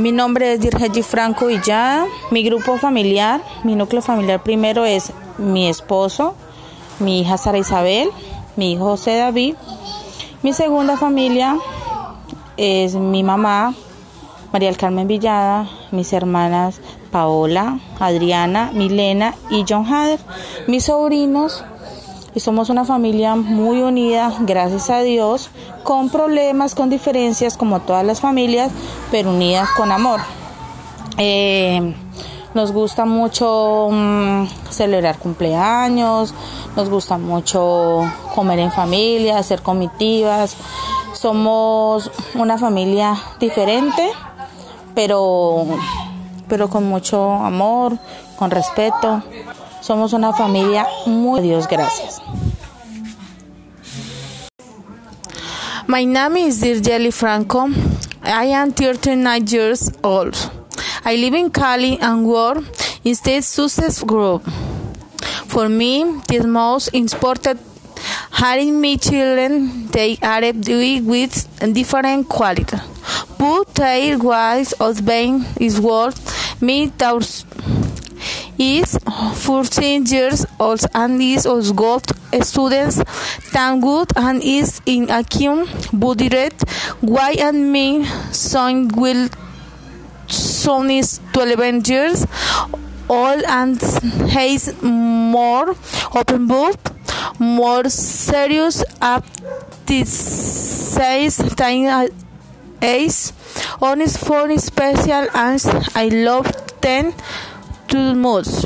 Mi 0.00 0.12
nombre 0.12 0.54
es 0.54 0.60
Dirgegi 0.60 1.02
Franco 1.02 1.48
Villada. 1.48 2.06
Mi 2.30 2.42
grupo 2.42 2.78
familiar, 2.78 3.42
mi 3.64 3.74
núcleo 3.74 4.00
familiar 4.00 4.42
primero 4.42 4.86
es 4.86 5.12
mi 5.36 5.68
esposo, 5.68 6.34
mi 7.00 7.20
hija 7.20 7.36
Sara 7.36 7.58
Isabel, 7.58 8.08
mi 8.56 8.72
hijo 8.72 8.84
José 8.84 9.18
David. 9.18 9.56
Mi 10.42 10.54
segunda 10.54 10.96
familia 10.96 11.58
es 12.56 12.94
mi 12.94 13.22
mamá, 13.22 13.74
María 14.54 14.70
del 14.70 14.78
Carmen 14.78 15.06
Villada, 15.06 15.68
mis 15.90 16.14
hermanas 16.14 16.80
Paola, 17.10 17.78
Adriana, 17.98 18.70
Milena 18.72 19.34
y 19.50 19.66
John 19.68 19.84
Hader, 19.84 20.18
mis 20.66 20.84
sobrinos. 20.84 21.62
Y 22.34 22.40
somos 22.40 22.70
una 22.70 22.84
familia 22.84 23.34
muy 23.34 23.82
unida, 23.82 24.32
gracias 24.40 24.88
a 24.90 25.00
Dios, 25.00 25.50
con 25.82 26.10
problemas, 26.10 26.74
con 26.74 26.88
diferencias, 26.88 27.56
como 27.56 27.80
todas 27.80 28.04
las 28.04 28.20
familias, 28.20 28.70
pero 29.10 29.30
unidas 29.30 29.68
con 29.76 29.90
amor. 29.90 30.20
Eh, 31.18 31.94
nos 32.54 32.72
gusta 32.72 33.04
mucho 33.04 33.88
mm, 33.90 34.46
celebrar 34.70 35.18
cumpleaños, 35.18 36.34
nos 36.74 36.88
gusta 36.88 37.16
mucho 37.16 38.02
comer 38.34 38.58
en 38.58 38.72
familia, 38.72 39.38
hacer 39.38 39.62
comitivas. 39.62 40.56
Somos 41.14 42.10
una 42.34 42.58
familia 42.58 43.16
diferente, 43.38 44.10
pero, 44.94 45.64
pero 46.48 46.68
con 46.68 46.88
mucho 46.88 47.32
amor, 47.32 47.98
con 48.36 48.50
respeto. 48.50 49.22
Somos 49.80 50.12
una 50.12 50.32
familia 50.32 50.86
muy 51.06 51.40
Dios 51.40 51.66
gracias. 51.66 52.20
My 55.86 56.04
name 56.04 56.36
is 56.46 56.60
Dirjeli 56.60 57.10
Franco. 57.10 57.68
I 58.22 58.52
am 58.52 58.72
39 58.72 59.46
years 59.46 59.90
old. 60.02 60.36
I 61.04 61.16
live 61.16 61.34
in 61.34 61.50
Cali 61.50 61.98
and 62.00 62.26
work 62.26 62.62
in 63.04 63.14
State 63.14 63.42
Success 63.42 64.04
Group. 64.04 64.42
For 65.46 65.68
me, 65.68 66.20
the 66.28 66.46
most 66.46 66.94
important 66.94 67.58
having 68.30 68.80
my 68.80 68.96
children, 68.96 69.88
they 69.88 70.16
are 70.22 70.52
with 71.02 71.72
different 71.72 72.28
quality. 72.28 72.76
But 73.38 73.74
their 73.74 74.18
ways 74.18 74.72
of 74.74 75.04
being 75.04 75.44
is 75.58 75.80
what 75.80 76.14
me 76.60 76.90
is 78.60 78.98
14 79.36 80.04
years 80.04 80.44
old 80.58 80.84
and 80.94 81.20
is 81.22 81.46
also 81.46 81.72
got 81.72 82.12
students. 82.42 83.02
Tan 83.52 83.80
good 83.80 84.12
and 84.16 84.42
is 84.44 84.80
in 84.84 85.08
acute 85.10 85.66
budget 85.92 86.52
why 87.00 87.32
and 87.32 87.72
me 87.72 88.04
son 88.32 88.88
will 88.88 89.28
son 90.28 90.90
is 90.90 91.20
12 91.32 91.88
years 91.88 92.26
old 93.08 93.42
and 93.48 93.80
has 94.30 94.74
more 94.82 95.74
open 96.14 96.46
book 96.46 96.78
more 97.38 97.88
serious 97.88 98.84
up 99.00 99.24
this 99.86 100.12
says 100.12 101.38
time 101.56 102.10
age 102.82 103.32
on 103.80 104.00
his 104.00 104.16
phone 104.16 104.56
special 104.58 105.26
and 105.34 105.60
I 105.94 106.08
love 106.08 106.46
10 106.82 107.14
to 107.90 108.14
most. 108.14 108.64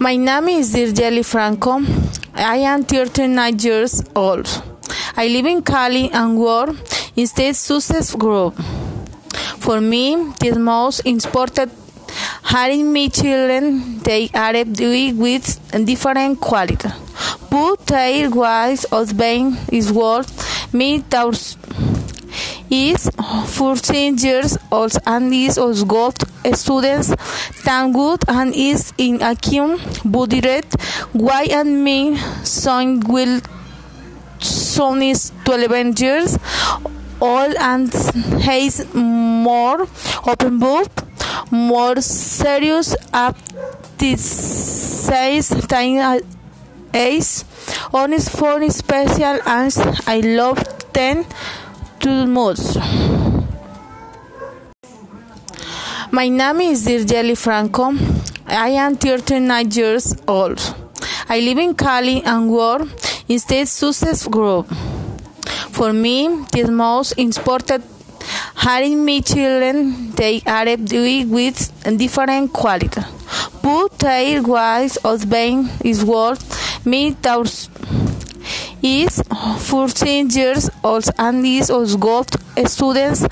My 0.00 0.16
name 0.16 0.48
is 0.48 0.74
Dirjeli 0.74 1.24
Franco. 1.24 1.80
I 2.34 2.56
am 2.56 2.82
39 2.82 3.58
years 3.60 4.02
old. 4.16 4.48
I 5.16 5.28
live 5.28 5.46
in 5.46 5.62
Cali 5.62 6.10
and 6.10 6.36
work 6.36 6.70
in 7.14 7.26
State 7.28 7.54
Success 7.54 8.16
Group. 8.16 8.54
For 9.58 9.80
me, 9.80 10.32
the 10.40 10.58
most 10.58 11.00
important 11.06 11.72
having 12.42 12.92
my 12.92 13.06
children, 13.06 14.00
they 14.00 14.28
are 14.34 14.64
doing 14.64 15.18
with 15.18 15.46
different 15.84 16.40
quality. 16.40 16.88
But 17.48 17.86
their 17.86 18.28
ways 18.30 18.84
of 18.84 19.16
being 19.16 19.56
is 19.70 19.92
worth 19.92 20.30
me 20.74 20.98
thoughts 20.98 21.56
is 22.70 23.08
14 23.46 24.18
years 24.18 24.58
old 24.70 24.92
and 25.06 25.32
is 25.32 25.58
also 25.58 25.84
got 25.84 26.22
students 26.54 27.14
tan 27.64 27.92
good 27.92 28.20
and 28.28 28.54
is 28.54 28.92
in 28.98 29.22
a 29.22 29.30
acute 29.30 29.80
budget 30.04 30.64
why 31.12 31.44
and 31.44 31.84
me 31.84 32.16
son 32.42 33.00
will 33.00 33.40
son 34.40 35.02
is 35.02 35.32
12 35.44 36.00
years 36.00 36.38
old 37.20 37.54
and 37.58 37.92
has 38.42 38.86
more 38.94 39.86
open 40.26 40.58
book 40.58 40.90
more 41.50 42.00
serious 42.00 42.94
up 43.12 43.36
this 43.98 44.24
says 45.06 45.48
time 45.68 46.20
age 46.92 47.44
on 47.92 48.12
his 48.12 48.28
phone 48.28 48.70
special 48.70 49.38
and 49.46 49.72
I 50.06 50.20
love 50.20 50.62
10 50.92 51.26
most. 52.06 52.76
My 56.12 56.28
name 56.28 56.60
is 56.60 56.86
Dirjeli 56.86 57.36
Franco. 57.36 57.92
I 58.46 58.68
am 58.68 58.96
39 58.96 59.70
years 59.72 60.14
old. 60.28 60.60
I 61.28 61.40
live 61.40 61.58
in 61.58 61.74
Cali 61.74 62.22
and 62.22 62.50
work 62.50 62.82
in 63.28 63.38
State 63.40 63.66
Success 63.66 64.28
Group. 64.28 64.68
For 65.72 65.92
me, 65.92 66.44
the 66.52 66.70
most 66.70 67.12
important 67.18 67.84
having 68.54 69.04
my 69.04 69.20
children, 69.20 70.12
they 70.12 70.42
are 70.46 70.76
with 71.26 71.98
different 71.98 72.52
quality. 72.52 73.00
But 73.62 73.98
their 73.98 74.42
ways 74.42 74.96
of 74.98 75.28
being 75.28 75.68
is 75.84 76.04
what 76.04 76.38
me 76.84 77.10
thoughts 77.10 77.68
is 78.86 79.20
14 79.58 80.30
years 80.30 80.70
old 80.84 81.08
and 81.18 81.44
is 81.44 81.70
also 81.70 81.98
got 81.98 82.36
students 82.66 83.26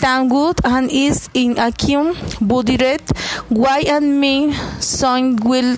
tan 0.00 0.28
good 0.28 0.60
and 0.64 0.90
is 0.90 1.28
in 1.34 1.58
acute 1.58 2.16
budget 2.40 3.02
why 3.48 3.80
and 3.96 4.20
me 4.20 4.52
son 4.78 5.36
will 5.50 5.76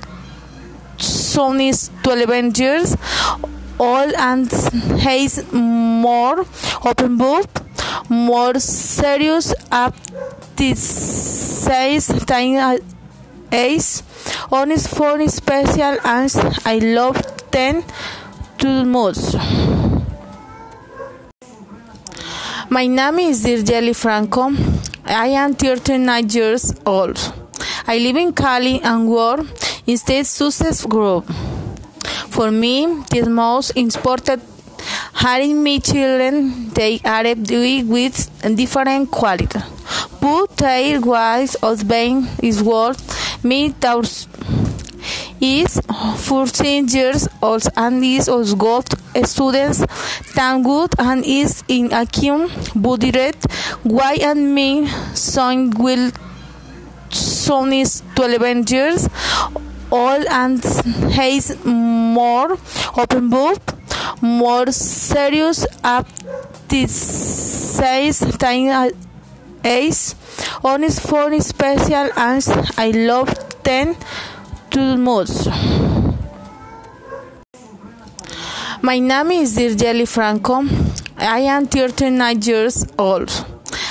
son 0.98 1.60
is 1.60 1.90
12 2.02 2.58
years 2.58 2.96
old 3.78 4.12
and 4.28 4.52
has 5.08 5.38
more 5.52 6.44
open 6.84 7.16
book 7.16 7.62
more 8.08 8.54
serious 8.58 9.54
up 9.70 9.94
this 10.56 10.80
says 11.64 12.08
time 12.26 12.78
age 13.52 14.02
on 14.50 14.70
his 14.70 14.86
phone 14.86 15.28
special 15.28 15.96
and 16.04 16.30
I 16.64 16.78
love 16.78 17.20
10 17.50 17.84
most. 18.64 19.34
My 22.70 22.86
name 22.86 23.18
is 23.18 23.44
Dirjeli 23.44 23.94
Franco. 23.94 24.50
I 25.04 25.28
am 25.28 25.54
39 25.54 26.28
years 26.30 26.72
old. 26.86 27.18
I 27.86 27.98
live 27.98 28.16
in 28.16 28.32
Cali 28.32 28.80
and 28.82 29.08
work 29.08 29.46
in 29.86 29.96
State 29.96 30.26
Success 30.26 30.86
Group. 30.86 31.24
For 32.28 32.50
me, 32.50 33.02
the 33.10 33.28
most 33.28 33.70
important 33.70 34.42
having 35.12 35.62
my 35.62 35.78
children, 35.78 36.70
they 36.70 37.00
are 37.04 37.34
doing 37.34 37.88
with 37.88 38.30
different 38.56 39.10
quality. 39.10 39.58
But 40.20 40.56
their 40.56 41.00
ways 41.00 41.56
of 41.56 41.88
being 41.88 42.28
is 42.42 42.62
what 42.62 42.96
me 43.42 43.70
thoughts 43.70 44.28
is 45.42 45.80
14 46.18 46.86
years 46.88 47.28
old 47.42 47.64
and 47.76 48.04
is 48.04 48.28
also 48.28 48.54
got 48.56 48.94
students. 49.24 49.84
Tan 50.34 50.62
good 50.62 50.94
and 50.98 51.24
is 51.26 51.64
in 51.68 51.92
a 51.92 52.02
acute 52.02 52.50
budget 52.74 53.36
why 53.82 54.14
and 54.14 54.54
me 54.54 54.86
son 55.14 55.70
will 55.70 56.10
son 57.10 57.72
is 57.72 58.02
12 58.14 58.70
years 58.70 59.08
old 59.90 60.24
and 60.30 60.62
has 61.18 61.56
more 61.64 62.56
open 62.96 63.28
book 63.28 63.74
more 64.20 64.70
serious 64.70 65.66
up 65.82 66.06
this 66.68 66.92
says 67.76 68.20
time 68.38 68.92
age 69.64 70.14
on 70.64 70.82
his 70.82 70.98
phone 70.98 71.40
special 71.40 72.08
and 72.16 72.42
I 72.78 72.90
love 72.90 73.28
10 73.64 73.96
most. 74.76 75.48
My 78.80 78.98
name 78.98 79.30
is 79.32 79.56
Dirjeli 79.56 80.08
Franco. 80.08 80.64
I 81.18 81.40
am 81.40 81.66
39 81.66 82.40
years 82.42 82.86
old. 82.98 83.30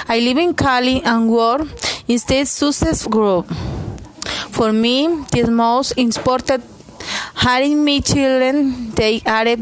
I 0.08 0.20
live 0.20 0.38
in 0.38 0.54
Cali 0.54 1.02
and 1.04 1.30
work 1.30 1.68
in 2.08 2.18
State 2.18 2.48
Success 2.48 3.06
Group. 3.08 3.46
For 4.52 4.72
me, 4.74 5.24
the 5.32 5.50
most 5.52 5.92
important 5.98 6.64
having 7.36 7.86
my 7.86 8.00
children, 8.00 8.92
they 8.92 9.22
are 9.26 9.56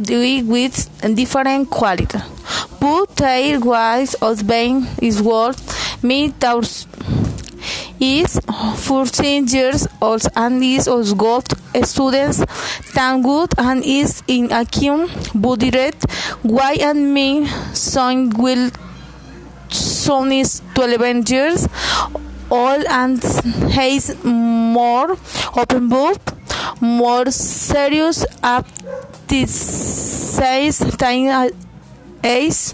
with 0.44 1.16
different 1.16 1.70
quality. 1.70 2.20
but 2.80 3.16
their 3.18 3.60
wise 3.60 4.16
husband 4.22 4.88
is 5.02 5.22
worth 5.22 5.62
me 6.04 6.30
thous- 6.30 6.86
is 8.00 8.40
old 10.02 10.24
and 10.36 10.64
is 10.64 10.88
of 10.88 11.18
student. 11.84 12.46
Tan 12.94 13.22
good, 13.22 13.54
and 13.58 13.84
is 13.84 14.24
in 14.28 14.52
a 14.52 14.66
team. 14.66 15.08
Budiret 15.34 16.00
Why 16.44 16.74
and 16.74 17.14
me 17.14 17.48
son 17.74 18.30
will 18.32 18.72
son 19.70 20.32
is 20.32 20.62
12 20.76 21.30
years 21.30 21.68
old, 22.50 22.86
and 22.90 23.22
has 23.74 24.16
more 24.24 25.18
open 25.56 25.90
book 25.90 26.20
more 26.82 27.30
serious 27.32 28.26
at 28.42 28.66
this 29.28 29.52
size 29.52 30.80
time 30.98 31.52
ace 32.24 32.74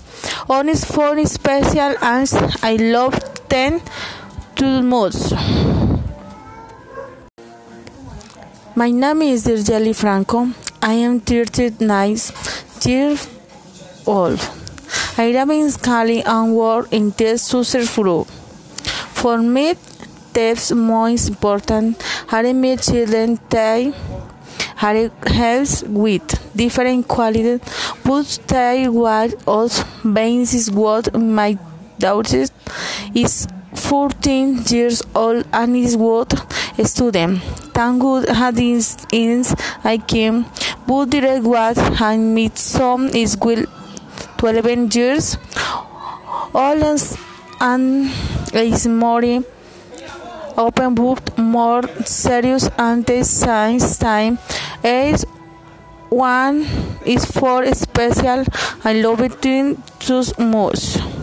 on 0.50 0.68
his 0.68 0.86
phone 0.86 1.26
special 1.26 1.96
and 2.02 2.30
I 2.64 2.76
love 2.76 3.16
10 3.50 3.82
to 4.56 4.82
most, 4.82 5.34
My 8.76 8.90
name 8.92 9.22
is 9.24 9.46
Dirgeli 9.46 9.94
Franco. 9.94 10.48
I 10.82 10.94
am 10.94 11.20
39 11.20 12.18
years 12.86 13.28
old. 14.06 14.40
I 15.18 15.24
have 15.24 15.48
been 15.48 15.70
schooling 15.72 16.24
and 16.26 16.56
work 16.56 16.88
in 16.92 17.10
this 17.18 17.52
Susser 17.52 17.86
group. 17.96 18.28
For 18.28 19.38
me, 19.38 19.76
steps 20.36 20.72
most 20.74 21.30
important 21.30 22.04
are 22.32 22.54
my 22.54 22.76
children 22.76 23.40
they 23.50 23.94
are 24.82 25.10
health 25.28 25.84
with 25.88 26.56
different 26.56 27.08
qualities, 27.08 27.62
but 28.04 28.40
they 28.48 28.88
what 28.90 29.48
also 29.48 29.84
basis 30.04 30.70
what 30.70 31.14
my 31.18 31.58
daughter 32.00 32.44
is 33.14 33.48
14 33.76 34.64
years 34.68 35.02
old 35.14 35.46
and 35.54 35.76
is 35.76 35.96
what 35.98 36.34
a 36.78 36.86
student. 36.86 37.42
Thank 37.74 38.02
good 38.02 38.30
had 38.30 38.60
is 38.60 39.56
I 39.84 39.98
came, 39.98 40.46
but 40.88 41.10
direct 41.10 41.44
what 41.44 41.78
and 42.02 42.34
meet 42.36 42.58
some 42.58 43.08
is 43.10 43.38
will 43.38 43.66
12 44.38 44.96
years 44.96 45.38
old 46.54 47.18
and 47.62 48.10
is 48.54 48.88
more 48.88 49.44
open 50.58 50.96
book 50.96 51.38
more 51.38 51.84
serious 52.06 52.70
and 52.78 53.06
the 53.06 53.24
science 53.24 53.98
time 53.98 54.38
is 54.84 55.26
one 56.10 56.66
is 57.06 57.26
for 57.26 57.66
special 57.74 58.46
I 58.84 58.94
love 58.94 59.22
it 59.22 59.42
too 59.42 59.78
much. 60.40 61.15